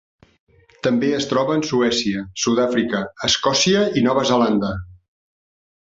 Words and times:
També 0.85 1.09
es 1.17 1.27
troba 1.33 1.57
en 1.57 1.61
Suècia, 1.73 2.23
Sud-àfrica, 2.45 3.05
Escòcia 3.29 3.87
i 4.03 4.07
Nova 4.09 4.29
Zelanda. 4.31 4.73